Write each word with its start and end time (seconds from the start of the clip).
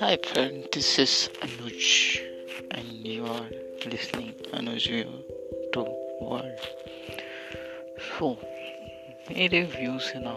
Hi 0.00 0.16
friend, 0.16 0.68
this 0.72 0.98
is 0.98 1.30
Anuj 1.40 2.20
and 2.70 3.06
you 3.06 3.26
are 3.26 3.48
listening 3.86 4.34
Anuj 4.52 5.06
to 5.72 5.80
World. 6.20 6.60
So, 8.18 8.36
मेरे 9.30 9.62
views 9.62 10.02
है 10.02 10.22
ना 10.24 10.34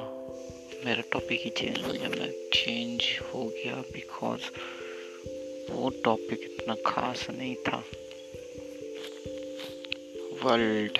मेरा 0.85 1.03
topic 1.11 1.41
ही 1.41 1.49
change 1.49 1.81
हो 1.85 1.93
गया 1.93 2.09
मैं 2.09 2.31
चेंज 2.53 3.19
हो 3.33 3.45
गया 3.45 3.75
बिकॉज 3.75 4.39
वो 5.69 5.89
टॉपिक 5.89 6.39
इतना 6.43 6.75
खास 6.85 7.27
नहीं 7.29 7.55
था 7.55 7.83
वर्ल्ड 10.43 10.97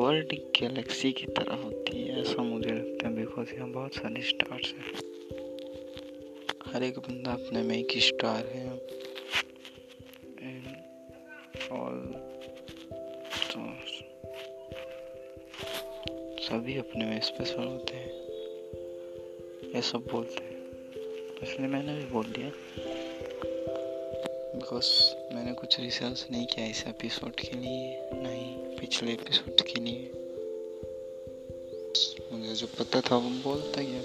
वर्ल्ड 0.00 0.32
गैलेक्सी 0.32 1.12
की 1.12 1.26
तरह 1.26 1.54
होती 1.54 2.02
है, 2.02 2.20
ऐसा 2.20 2.42
मुझे 2.42 2.70
लगता 2.70 3.08
है 3.08 3.14
बिकॉज़ 3.14 3.54
यहाँ 3.54 3.70
बहुत 3.70 3.94
सारे 3.94 4.22
स्टार्स 4.22 4.72
हैं। 4.72 4.92
हर 6.66 6.82
एक 6.82 6.98
बंदा 6.98 7.32
अपने 7.32 7.62
में 7.62 7.78
एक 7.78 7.98
स्टार 7.98 8.46
है। 8.46 8.94
सभी 16.38 16.78
अपने 16.78 17.04
में 17.04 17.20
स्पेशल 17.20 17.64
होते 17.64 17.94
हैं। 17.94 18.12
ये 19.74 19.82
सब 19.82 19.98
बोलते 19.98 20.44
हैं। 20.44 20.54
इसलिए 21.42 21.68
मैंने 21.68 21.98
भी 21.98 22.04
बोल 22.04 22.24
दिया। 22.24 22.50
बिकॉज़ 24.54 24.88
मैंने 25.34 25.52
कुछ 25.52 25.80
रिसर्च 25.80 26.26
नहीं 26.30 26.46
किया 26.46 26.66
इस 26.66 26.84
एपिसोड 26.86 27.34
के 27.34 27.56
लिए, 27.56 28.10
नहीं, 28.14 28.76
पिछले 28.76 29.12
एपिसोड 29.12 29.60
के 29.60 29.80
लिए। 29.80 30.10
मुझे 32.32 32.54
जो 32.54 32.66
पता 32.66 33.00
था 33.00 33.16
वो 33.16 33.30
बोलता 33.44 33.82
गया। 33.82 34.02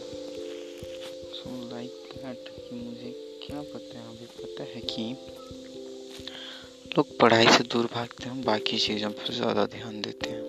सो 1.34 1.70
लाइक 1.72 1.92
दैट 2.16 2.50
कि 2.50 2.76
मुझे 2.76 3.12
क्या 3.44 3.62
पता 3.62 4.00
है? 4.00 4.08
अभी 4.10 4.26
पता 4.44 4.64
है 4.64 4.82
कि 4.82 5.16
लोग 6.98 7.18
पढ़ाई 7.20 7.48
से 7.48 7.64
दूर 7.64 7.86
भागते 7.86 8.30
हैं 8.30 8.44
बाकी 8.44 8.78
चीज़ों 8.78 9.12
पर 9.12 9.34
ज़्यादा 9.34 9.66
ध्यान 9.66 10.02
देते 10.02 10.30
हैं। 10.30 10.42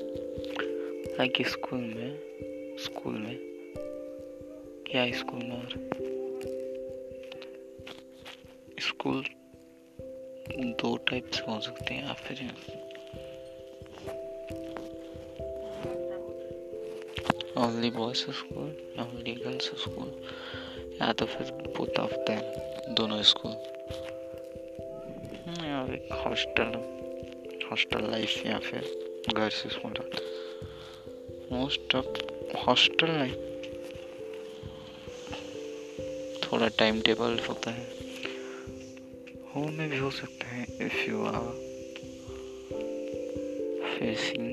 लाइक 1.19 1.43
स्कूल 1.49 1.81
में 1.81 2.77
स्कूल 2.79 3.13
में, 3.13 3.37
क्या 4.87 5.11
स्कूल 5.19 5.43
में 5.43 5.57
और 5.57 5.69
स्कूल 8.81 9.25
दो 10.59 10.97
टाइप 10.97 11.31
से 11.31 11.43
हो 11.43 11.61
सकते 11.61 11.95
हैं 11.95 12.07
या 12.07 12.13
फिर 12.13 12.55
only 17.59 17.91
boys 17.91 18.19
school 18.19 18.77
only 19.01 19.33
girls 19.33 19.65
school 19.65 20.29
या 21.03 21.13
तो 21.13 21.27
फिर 21.27 21.53
बोथ 21.53 22.01
ऑफ़ 22.01 22.13
देम 22.15 22.41
दोनों 22.95 23.23
स्कूल 23.23 23.53
या 25.49 25.81
हॉस्टल 26.17 26.73
हॉस्टल 27.71 28.11
लाइफ 28.11 28.47
या 28.47 28.59
फिर 28.59 28.81
girls 29.35 29.55
school 29.55 30.11
most 31.53 31.95
of 31.95 32.07
hostel 32.57 33.07
life 33.07 33.37
थोड़ा 36.43 36.69
टाइम 36.69 37.01
टेबल 37.01 37.39
होता 37.49 37.71
है। 37.71 38.10
होम 39.55 39.73
में 39.73 39.89
भी 39.91 39.99
हो 39.99 40.11
सकता 40.11 40.47
है 40.47 40.67
इफ़ 40.81 41.11
यू 41.11 41.25
आर 41.25 41.47
फेसिंग 43.85 44.51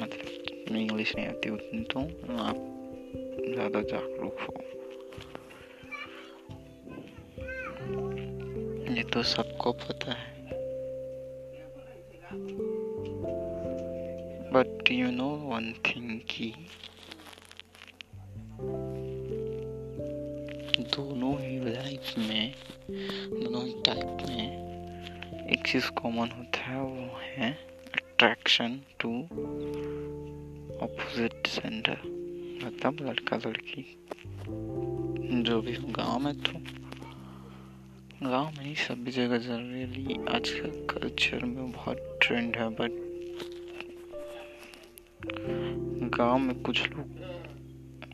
मतलब 0.00 0.76
इंग्लिश 0.76 1.16
नहीं 1.16 1.26
आती 1.26 1.50
उतनी 1.50 1.80
तो 1.82 2.00
आप 2.36 2.56
ज़्यादा 3.54 3.80
जागरूक 3.82 4.40
हो। 4.40 4.54
ये 8.94 9.02
तो 9.02 9.22
सबको 9.22 9.72
पता 9.72 10.12
है। 10.12 10.30
But 14.52 14.90
you 14.90 15.10
know 15.10 15.28
one 15.28 15.72
thing 15.72 16.20
की 16.20 16.54
दोनों 20.82 21.32
ही 21.40 21.58
लाइफ 21.60 22.14
में, 22.18 22.54
दोनों 22.90 23.64
ही 23.64 23.72
टाइप 23.86 24.26
में 24.28 25.48
एक 25.52 25.66
चीज़ 25.66 25.90
कॉमन 25.90 26.30
होता 26.30 26.58
है, 26.58 26.80
वो 26.80 27.20
है 27.22 27.52
अट्रैक्शन 27.94 28.80
टू 29.00 29.10
अपोजिट 30.80 31.46
सेंडर 31.46 31.98
मतलब 32.64 32.96
लड़का 33.00 33.36
लड़की। 33.36 33.82
जो 35.42 35.60
भी 35.60 35.74
हो, 35.74 35.88
गाँव 35.88 36.18
में 36.18 36.34
तो 36.42 36.52
गाँव 38.22 38.46
में 38.46 38.62
नहीं 38.62 38.74
सभी 38.74 39.10
जगह 39.10 39.38
जनरली 39.38 40.14
आजकल 40.28 40.86
कल्चर 40.90 41.44
में 41.44 41.72
बहुत 41.72 42.18
ट्रेंड 42.22 42.56
है 42.56 42.68
बट 42.70 42.90
गाँव 46.16 46.38
में 46.38 46.62
कुछ 46.62 46.90
लोग, 46.90 47.06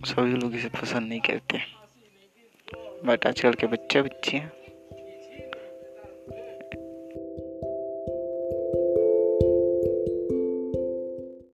सभी 0.07 0.33
लोग 0.33 0.55
इसे 0.55 0.69
पसंद 0.69 1.09
नहीं 1.09 1.21
करते। 1.21 1.59
बट 3.07 3.27
आजकल 3.27 3.53
के 3.53 3.67
बच्चे 3.67 4.03
बच्चे 4.03 4.37
हैं। 4.37 4.53